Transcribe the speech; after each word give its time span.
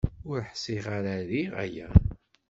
Ur 0.31 0.39
ḥṣiɣ 0.51 0.85
ara 0.97 1.15
riɣ 1.29 1.53
aya. 1.63 1.87